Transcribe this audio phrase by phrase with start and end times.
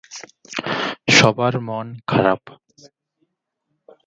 [1.11, 2.41] সবার মন খারাপ।